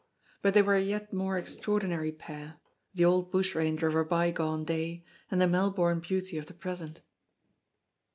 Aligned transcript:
But 0.41 0.55
they 0.55 0.63
were 0.63 0.73
a 0.73 0.81
yet 0.81 1.13
more 1.13 1.37
extraordinary 1.37 2.11
pair, 2.11 2.55
the 2.91 3.05
old 3.05 3.29
bushranger 3.29 3.85
of 3.87 3.93
a 3.93 4.03
bygone 4.03 4.63
day, 4.65 5.05
and 5.29 5.39
the 5.39 5.45
Melbourne 5.47 5.99
beauty 5.99 6.39
of 6.39 6.47
the 6.47 6.55
present. 6.55 7.01